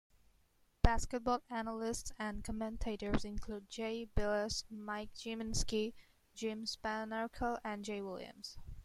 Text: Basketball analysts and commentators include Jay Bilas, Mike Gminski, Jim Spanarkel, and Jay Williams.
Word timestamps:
Basketball 0.81 1.43
analysts 1.51 2.11
and 2.17 2.43
commentators 2.43 3.23
include 3.23 3.69
Jay 3.69 4.07
Bilas, 4.17 4.63
Mike 4.71 5.13
Gminski, 5.13 5.93
Jim 6.33 6.65
Spanarkel, 6.65 7.59
and 7.63 7.85
Jay 7.85 8.01
Williams. 8.01 8.57